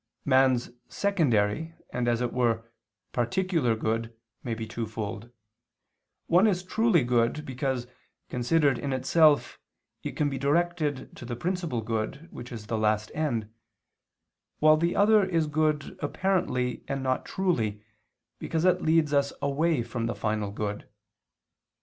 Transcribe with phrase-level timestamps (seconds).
[0.25, 2.63] Man's secondary and, as it were,
[3.11, 4.11] particular good
[4.43, 5.29] may be twofold:
[6.25, 7.85] one is truly good, because,
[8.27, 9.59] considered in itself,
[10.01, 13.53] it can be directed to the principal good, which is the last end;
[14.57, 17.83] while the other is good apparently and not truly,
[18.39, 20.89] because it leads us away from the final good.